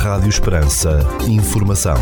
[0.00, 0.98] Rádio Esperança.
[1.28, 1.94] Informação.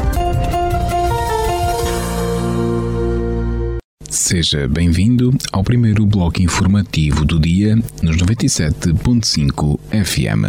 [4.09, 10.45] Seja bem-vindo ao primeiro bloco informativo do dia nos 97.5 FM.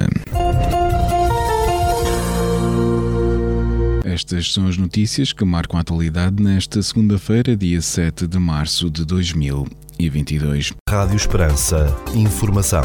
[4.05, 9.03] Estas são as notícias que marcam a atualidade nesta segunda-feira, dia 7 de março de
[9.03, 10.73] 2022.
[10.87, 11.87] Rádio Esperança.
[12.13, 12.83] Informação.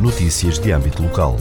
[0.00, 1.36] Notícias de âmbito local.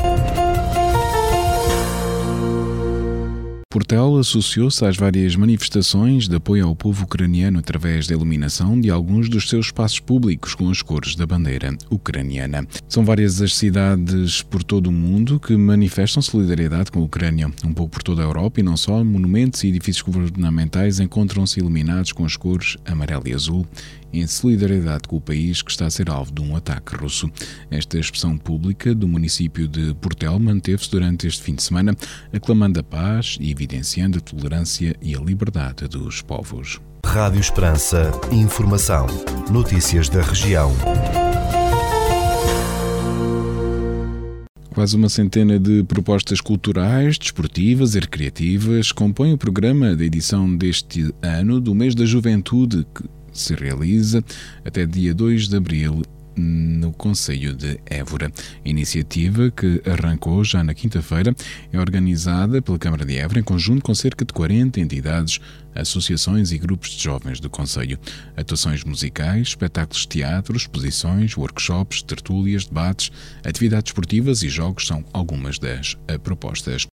[3.76, 9.28] Portel associou-se às várias manifestações de apoio ao povo ucraniano através da iluminação de alguns
[9.28, 12.66] dos seus espaços públicos com as cores da bandeira ucraniana.
[12.88, 17.52] São várias as cidades por todo o mundo que manifestam solidariedade com a Ucrânia.
[17.66, 22.14] Um pouco por toda a Europa e não só, monumentos e edifícios governamentais encontram-se iluminados
[22.14, 23.68] com as cores amarelo e azul
[24.14, 27.30] em solidariedade com o país que está a ser alvo de um ataque russo.
[27.70, 31.96] Esta expressão pública do município de Portel manteve-se durante este fim de semana,
[32.32, 36.80] aclamando a paz e evidenciando a tolerância e a liberdade dos povos.
[37.04, 38.12] Rádio Esperança.
[38.32, 39.08] Informação.
[39.52, 40.72] Notícias da região.
[44.74, 51.12] Quase uma centena de propostas culturais, desportivas e recreativas compõem o programa da edição deste
[51.22, 54.24] ano do Mês da Juventude, que se realiza
[54.64, 56.02] até dia 2 de abril
[56.36, 58.32] no Conselho de Évora.
[58.64, 61.36] Iniciativa, que arrancou já na quinta-feira,
[61.72, 65.40] é organizada pela Câmara de Évora em conjunto com cerca de 40 entidades,
[65.74, 68.00] associações e grupos de jovens do Conselho.
[68.36, 73.12] Atuações musicais, espetáculos de teatro, exposições, workshops, tertúlias, debates,
[73.44, 76.88] atividades esportivas e jogos são algumas das propostas.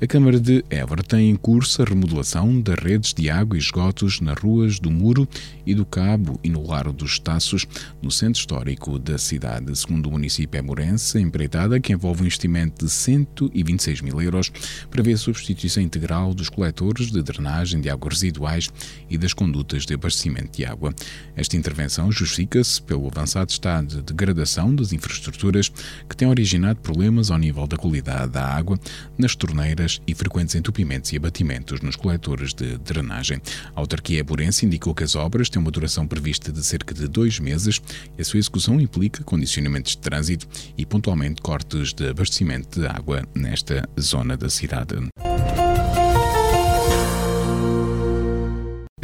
[0.00, 4.20] A Câmara de Évora tem em curso a remodelação das redes de água e esgotos
[4.20, 5.28] nas ruas do Muro
[5.66, 7.66] e do Cabo e no Largo dos Taços,
[8.00, 9.76] no centro histórico da cidade.
[9.76, 14.52] Segundo o município emurense, a empreitada, que envolve um investimento de 126 mil euros,
[14.88, 18.70] prevê a substituição integral dos coletores de drenagem de águas residuais
[19.10, 20.94] e das condutas de abastecimento de água.
[21.34, 25.72] Esta intervenção justifica-se pelo avançado estado de degradação das infraestruturas
[26.08, 28.78] que tem originado problemas ao nível da qualidade da água
[29.18, 33.40] nas torneiras e frequentes entupimentos e abatimentos nos coletores de drenagem.
[33.74, 37.38] A autarquia burense indicou que as obras têm uma duração prevista de cerca de dois
[37.38, 37.80] meses
[38.16, 40.46] e a sua execução implica condicionamentos de trânsito
[40.76, 44.96] e pontualmente cortes de abastecimento de água nesta zona da cidade.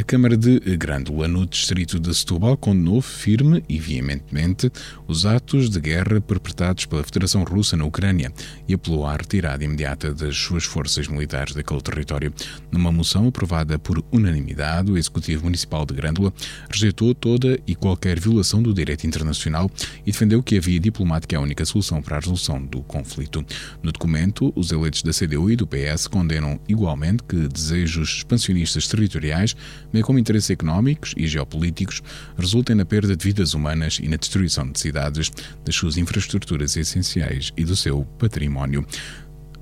[0.07, 4.71] Câmara de Grândola, no distrito de Setúbal, condenou firme e veementemente
[5.07, 8.31] os atos de guerra perpetrados pela Federação Russa na Ucrânia
[8.67, 12.31] e apelou à retirada imediata das suas forças militares daquele território.
[12.71, 16.31] Numa moção aprovada por unanimidade, o Executivo Municipal de Grândola
[16.69, 19.71] rejeitou toda e qualquer violação do direito internacional
[20.05, 23.43] e defendeu que a via diplomática é a única solução para a resolução do conflito.
[23.81, 29.55] No documento, os eleitos da CDU e do PS condenam igualmente que desejos expansionistas territoriais
[29.95, 32.01] bem como interesses económicos e geopolíticos,
[32.37, 35.31] resultem na perda de vidas humanas e na destruição de cidades,
[35.63, 38.85] das suas infraestruturas essenciais e do seu património.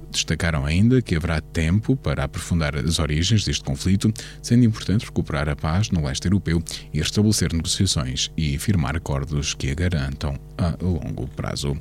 [0.09, 4.11] Destacaram ainda que haverá tempo para aprofundar as origens deste conflito,
[4.41, 9.69] sendo importante recuperar a paz no leste europeu e restabelecer negociações e firmar acordos que
[9.69, 11.77] a garantam a longo prazo.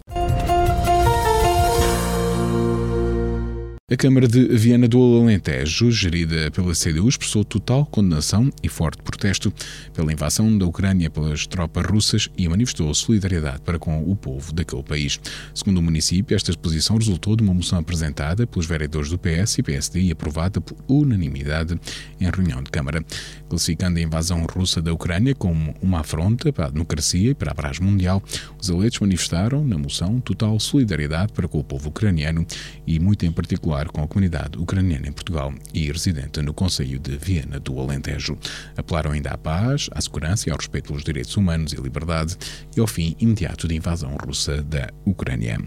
[3.92, 9.52] A Câmara de Viana do Alentejo, gerida pela CDU, expressou total condenação e forte protesto
[9.92, 14.82] pela invasão da Ucrânia pelas tropas russas e manifestou solidariedade para com o povo daquele
[14.82, 15.20] país.
[15.54, 19.62] Segundo o município, esta exposição resultou de uma moção apresentada pelos vereadores do PS e
[19.62, 21.78] PSD e aprovada por unanimidade
[22.18, 23.04] em reunião de Câmara,
[23.46, 27.54] classificando a invasão russa da Ucrânia como uma afronta para a democracia e para a
[27.54, 28.22] paz mundial.
[28.58, 32.46] Os eleitos manifestaram na moção total solidariedade para com o povo ucraniano
[32.86, 37.16] e muito em particular com a comunidade ucraniana em Portugal e residente no Conselho de
[37.16, 38.36] Viena do Alentejo.
[38.76, 42.36] Apelaram ainda à paz, à segurança e ao respeito pelos direitos humanos e liberdade
[42.76, 45.58] e ao fim imediato da invasão russa da Ucrânia.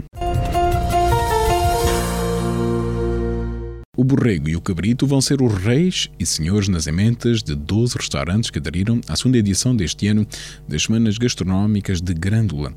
[3.98, 7.96] O borrego e o cabrito vão ser os reis e senhores nas ementas de 12
[7.98, 10.28] restaurantes que aderiram à segunda edição deste ano
[10.68, 12.74] das Semanas Gastronómicas de Grândola.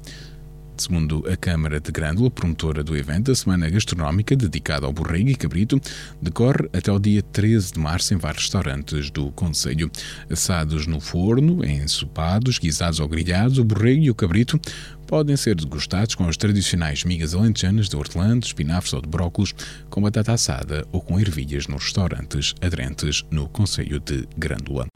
[0.79, 5.35] Segundo a Câmara de Grândola, promotora do evento, a Semana Gastronómica dedicada ao borrego e
[5.35, 5.81] cabrito
[6.23, 9.91] decorre até o dia 13 de março em vários restaurantes do Conselho.
[10.31, 14.61] Assados no forno, ensopados, guisados ou grelhados, o borrego e o cabrito
[15.05, 19.53] podem ser degustados com as tradicionais migas alentejanas de hortelã, de espinafres ou de brócolos,
[19.91, 24.87] com batata assada ou com ervilhas nos restaurantes aderentes no Conselho de Grândola.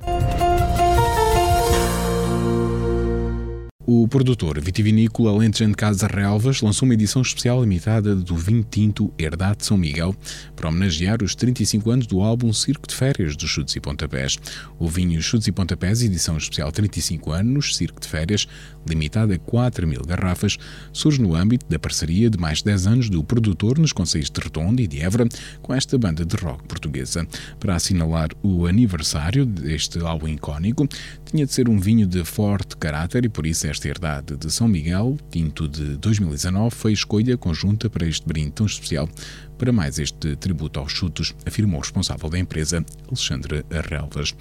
[3.84, 9.66] O produtor vitivinícola Alentejano Casa Relvas lançou uma edição especial limitada do vinho tinto Herdade
[9.66, 10.14] São Miguel
[10.54, 14.38] para homenagear os 35 anos do álbum Circo de Férias dos Chutes e Pontapés.
[14.78, 18.46] O vinho Chutes e Pontapés, edição especial 35 anos, Circo de Férias,
[18.88, 20.58] limitada a 4 mil garrafas,
[20.92, 24.40] surge no âmbito da parceria de mais de 10 anos do produtor nos conselhos de
[24.40, 25.26] Redondo e de Évora
[25.60, 27.26] com esta banda de rock portuguesa.
[27.58, 30.86] Para assinalar o aniversário deste álbum icónico,
[31.24, 34.68] tinha de ser um vinho de forte caráter e por isso esta herdade de São
[34.68, 39.08] Miguel, tinto de 2019, foi escolha conjunta para este brinde tão especial.
[39.56, 44.34] Para mais este tributo aos chutos, afirmou o responsável da empresa, Alexandre Arrelvas.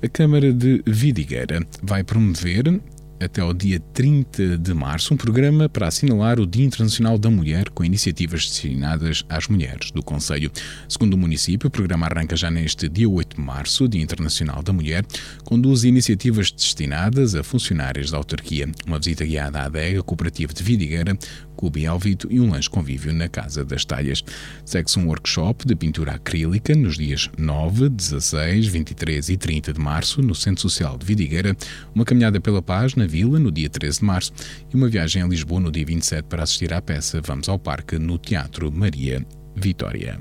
[0.00, 2.80] A Câmara de Vidigueira vai promover
[3.20, 7.70] até ao dia 30 de março um programa para assinalar o Dia Internacional da Mulher
[7.70, 10.50] com iniciativas destinadas às mulheres do Conselho.
[10.88, 14.72] Segundo o município, o programa arranca já neste dia 8 de março, Dia Internacional da
[14.72, 15.04] Mulher,
[15.44, 18.68] com duas iniciativas destinadas a funcionários da autarquia.
[18.86, 21.16] Uma visita guiada à adega cooperativa de Vidigueira,
[21.54, 24.22] Clube Alvito e um lanche convívio na Casa das Talhas.
[24.64, 30.20] Segue-se um workshop de pintura acrílica nos dias 9, 16, 23 e 30 de março
[30.20, 31.56] no Centro Social de Vidigueira,
[31.94, 34.32] uma caminhada pela paz na Vila no dia 13 de março
[34.72, 37.98] e uma viagem a Lisboa no dia 27 para assistir à peça Vamos ao Parque
[37.98, 39.24] no Teatro Maria
[39.56, 40.18] Vitória.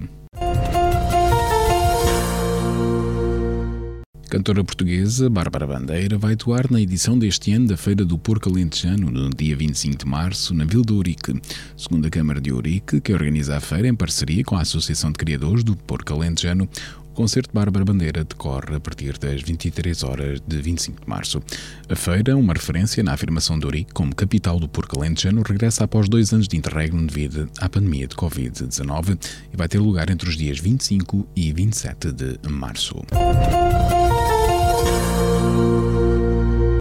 [4.34, 9.12] Cantora portuguesa Bárbara Bandeira vai atuar na edição deste ano da Feira do Porco Alentejano,
[9.12, 11.40] no dia 25 de março, na Vila de Ourique.
[11.78, 15.20] Segundo a Câmara de Ourique, que organiza a feira em parceria com a Associação de
[15.20, 16.68] Criadores do Porco Alentejano,
[17.14, 21.40] o concerto Bárbara Bandeira decorre a partir das 23 horas de 25 de março.
[21.88, 26.10] A feira, uma referência na afirmação de Ourique como capital do porco alentejano, regressa após
[26.10, 29.16] dois anos de interregno devido à pandemia de Covid-19
[29.54, 32.96] e vai ter lugar entre os dias 25 e 27 de março.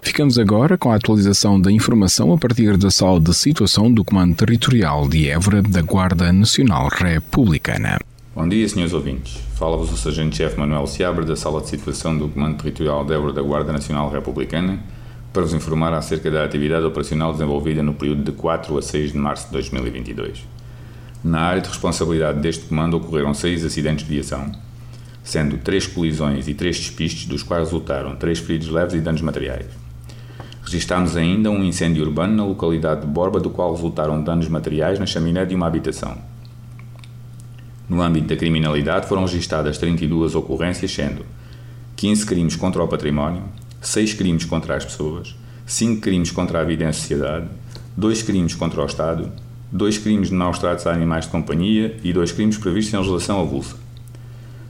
[0.03, 4.35] Ficamos agora com a atualização da informação a partir da sala de situação do Comando
[4.35, 7.97] Territorial de Évora da Guarda Nacional Republicana.
[8.35, 9.39] Bom dia, senhores ouvintes.
[9.55, 13.41] Fala-vos o Sargento-Chefe Manuel Seabra da Sala de Situação do Comando Territorial de Évora da
[13.41, 14.79] Guarda Nacional Republicana
[15.33, 19.17] para vos informar acerca da atividade operacional desenvolvida no período de 4 a 6 de
[19.17, 20.45] março de 2022.
[21.23, 24.51] Na área de responsabilidade deste comando ocorreram seis acidentes de viação,
[25.23, 29.67] sendo três colisões e três despistes, dos quais resultaram três feridos leves e danos materiais.
[30.63, 35.05] Registámos ainda um incêndio urbano na localidade de Borba, do qual resultaram danos materiais na
[35.05, 36.17] chaminé de uma habitação.
[37.87, 41.25] No âmbito da criminalidade foram registadas 32 ocorrências, sendo
[41.95, 43.43] 15 crimes contra o património,
[43.81, 45.35] 6 crimes contra as pessoas,
[45.65, 47.47] 5 crimes contra a vida em sociedade,
[47.95, 49.31] 2 crimes contra o Estado,
[49.71, 53.41] 2 crimes de maus tratos a animais de companhia e 2 crimes previstos em legislação
[53.41, 53.82] avulsa.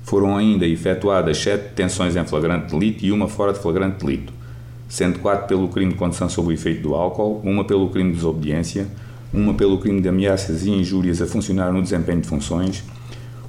[0.04, 4.34] Foram ainda efetuadas 7 detenções em flagrante delito e uma fora de flagrante delito,
[4.88, 8.18] sendo 4 pelo crime de condução sob o efeito do álcool, uma pelo crime de
[8.18, 8.88] desobediência,
[9.34, 12.84] uma pelo crime de ameaças e injúrias a funcionar no desempenho de funções,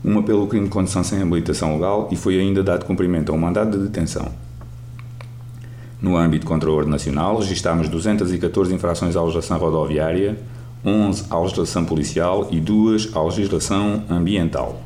[0.02, 3.38] uma pelo crime de condução sem habilitação legal e foi ainda dado cumprimento a um
[3.38, 4.30] mandado de detenção.
[6.00, 10.38] No âmbito contra a ordem nacional, registámos 214 infrações à legislação rodoviária,
[10.84, 14.80] 11 à legislação policial e 2 à legislação ambiental.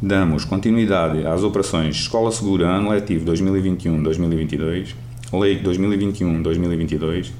[0.00, 4.94] Damos continuidade às operações Escola Segura Ano Letivo 2021-2022,
[5.32, 7.30] Lei 2021-2022,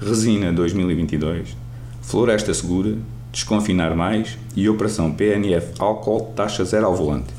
[0.00, 1.54] Resina 2022,
[2.00, 2.96] Floresta Segura,
[3.30, 7.34] Desconfinar Mais e Operação PNF Álcool Taxa Zero ao Volante.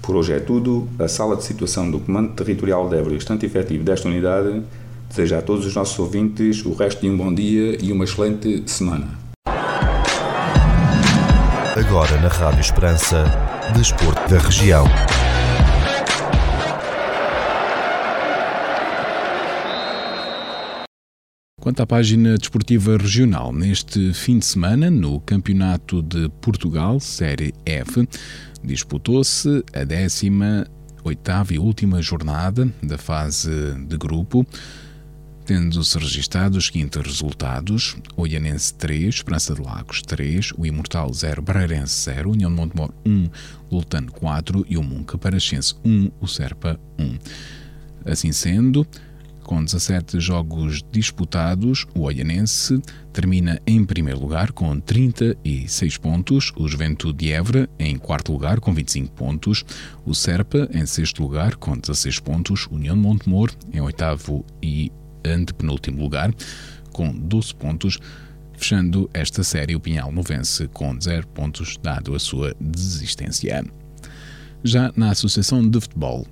[0.00, 0.88] Por hoje é tudo.
[0.98, 4.62] A Sala de Situação do Comando Territorial de Évora, estante efetivo desta unidade,
[5.06, 8.62] deseja a todos os nossos ouvintes o resto de um bom dia e uma excelente
[8.64, 9.27] semana.
[11.78, 13.24] Agora na Rádio Esperança,
[13.72, 14.84] Desporto da Região.
[21.60, 28.08] Quanto à página desportiva regional, neste fim de semana, no Campeonato de Portugal, Série F,
[28.64, 30.50] disputou-se a 18
[31.52, 34.44] e última jornada da fase de grupo
[35.48, 42.02] tendo-se registados os seguintes resultados: Oianense 3, Esperança de Lagos 3, o Imortal 0, Barreirense
[42.04, 43.30] 0, União de Montemor 1,
[43.72, 47.18] Lutano 4 e o Munca Paraxense 1, o Serpa 1.
[48.04, 48.86] Assim sendo,
[49.42, 52.78] com 17 jogos disputados, o Oianense
[53.10, 58.74] termina em primeiro lugar com 36 pontos, o Juventude de Évora em quarto lugar com
[58.74, 59.64] 25 pontos,
[60.04, 64.92] o Serpa em sexto lugar com 16 pontos, União de Montemor em oitavo e
[65.24, 66.34] antepenúltimo lugar,
[66.92, 67.98] com 12 pontos,
[68.54, 73.64] fechando esta série o Pinhal Novense com 0 pontos, dado a sua desistência.
[74.64, 76.26] Já na Associação de Futebol,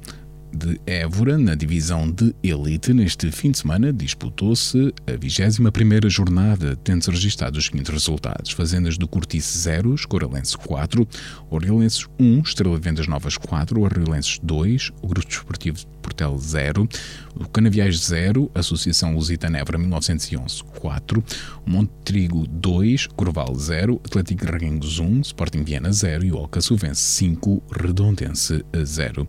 [0.57, 7.11] de Évora, na divisão de Elite, neste fim de semana disputou-se a 21 jornada, tendo-se
[7.11, 11.07] registado os seguintes resultados: Fazendas do Cortice 0, Escoralense 4,
[11.51, 16.89] Oriolenses 1, Estrela Vendas Novas 4, Oriolenses 2, o Grupo Desportivo de Portel 0,
[17.35, 21.25] o Canaviais 0, Associação Lusitana Évora 1911 4,
[21.67, 27.63] Monte Trigo 2, Corval 0, Atlético Reguengos 1, Sporting Viana 0 e o Alcaçuvense 5,
[27.71, 29.29] Redondense 0.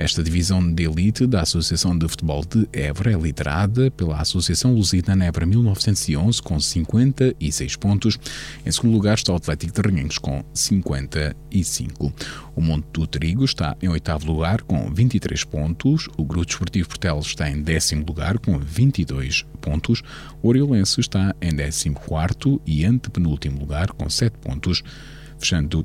[0.00, 5.26] Esta divisão de elite da Associação de Futebol de Évora é liderada pela Associação Lusitana
[5.26, 8.18] Évora 1911 com 56 pontos.
[8.64, 12.14] Em segundo lugar está o Atlético de Ranhenhos com 55.
[12.56, 16.08] O Monte do Trigo está em oitavo lugar com 23 pontos.
[16.16, 20.02] O Grupo Desportivo Portelos está em décimo lugar com 22 pontos.
[20.42, 24.82] O Oriolense está em décimo quarto e antepenúltimo lugar com 7 pontos.
[25.38, 25.84] Fechando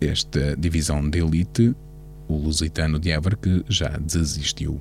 [0.00, 1.74] esta divisão de elite,
[2.28, 4.80] o Lusitano de Évora, que já desistiu.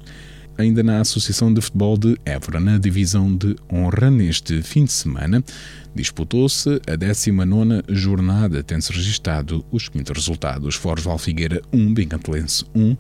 [0.58, 5.44] Ainda na Associação de Futebol de Évora, na divisão de honra, neste fim de semana,
[5.94, 12.98] disputou-se a 19 jornada, tendo-se registado os seguintes resultados: Foros Valfigueira 1, Bencantelense 1,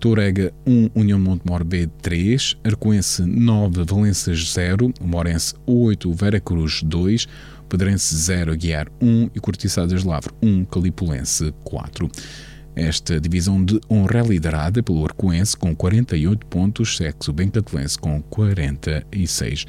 [0.00, 7.28] Torega 1, União Montemor B 3, Arcoense 9, Valenças 0, Morense 8, Vera Cruz 2,
[7.68, 12.10] Pedrense 0, Guiar 1 e Cortiçadas Lavre 1, Calipulense 4.
[12.74, 19.66] Esta divisão de honra é liderada pelo Arcoense com 48 pontos, sexo Bencatelense com 46.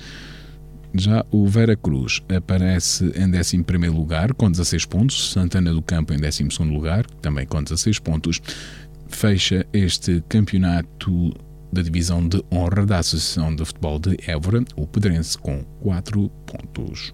[0.94, 6.20] Já o Vera Cruz aparece em 11 lugar com 16 pontos, Santana do Campo em
[6.20, 8.42] 12 lugar, também com 16 pontos.
[9.08, 11.34] Fecha este campeonato
[11.72, 17.14] da divisão de honra da Associação de Futebol de Évora, o Pedrense, com 4 pontos.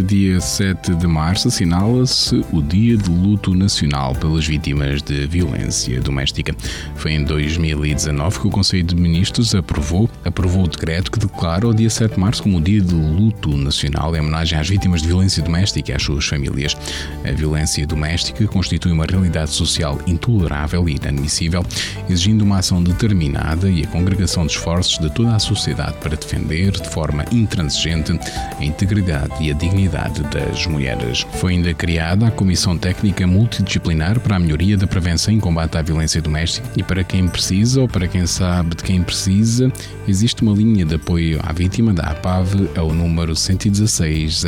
[0.00, 6.00] Neste dia 7 de março assinala-se o Dia de Luto Nacional pelas Vítimas de Violência
[6.00, 6.54] Doméstica.
[6.94, 11.74] Foi em 2019 que o Conselho de Ministros aprovou, aprovou o decreto que declara o
[11.74, 15.08] dia 7 de março como o Dia de Luto Nacional em homenagem às vítimas de
[15.08, 16.74] violência doméstica e às suas famílias.
[17.22, 21.62] A violência doméstica constitui uma realidade social intolerável e inadmissível,
[22.08, 26.70] exigindo uma ação determinada e a congregação de esforços de toda a sociedade para defender
[26.70, 28.18] de forma intransigente
[28.58, 31.26] a integridade e a dignidade dignidade das mulheres.
[31.34, 35.82] Foi ainda criada a Comissão Técnica Multidisciplinar para a Melhoria da Prevenção e Combate à
[35.82, 39.70] Violência Doméstica e para quem precisa ou para quem sabe de quem precisa,
[40.06, 44.44] existe uma linha de apoio à vítima da APAV ao número 116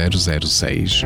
[0.46, 1.02] 006.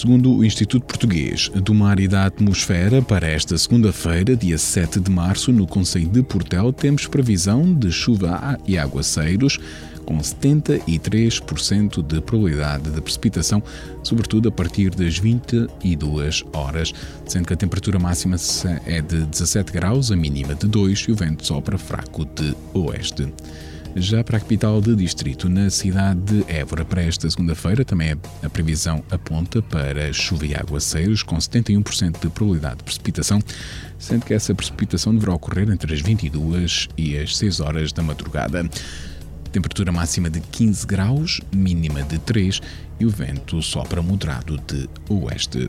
[0.00, 5.10] Segundo o Instituto Português do Mar e da Atmosfera, para esta segunda-feira, dia 7 de
[5.10, 9.58] março, no Conselho de Portel, temos previsão de chuva e aguaceiros
[10.06, 13.62] com 73% de probabilidade de precipitação,
[14.02, 16.94] sobretudo a partir das 22 horas,
[17.26, 18.36] sendo que a temperatura máxima
[18.86, 23.30] é de 17 graus, a mínima de 2 e o vento sopra fraco de oeste.
[23.96, 28.48] Já para a capital de distrito, na cidade de Évora, para esta segunda-feira, também a
[28.48, 33.40] previsão aponta para chuva e aguaceiros, com 71% de probabilidade de precipitação,
[33.98, 38.68] sendo que essa precipitação deverá ocorrer entre as 22 e as 6 horas da madrugada.
[39.50, 42.60] Temperatura máxima de 15 graus, mínima de 3
[43.00, 45.68] e o vento sopra moderado de oeste.